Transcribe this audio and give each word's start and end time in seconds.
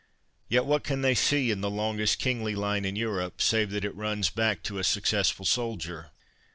Yet 0.49 0.65
what 0.65 0.83
can 0.83 1.01
they 1.01 1.13
see 1.13 1.51
in 1.51 1.61
the 1.61 1.69
longest 1.69 2.17
kingly 2.17 2.55
line 2.55 2.85
in 2.85 2.95
Europe, 2.95 3.39
save 3.39 3.69
that 3.69 3.85
it 3.85 3.93
runs 3.93 4.31
back 4.31 4.63
to 4.63 4.79
a 4.79 4.83
successful 4.83 5.45
soldier? 5.45 6.09